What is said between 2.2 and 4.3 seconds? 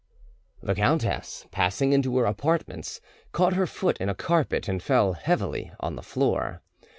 apartments, caught her foot in a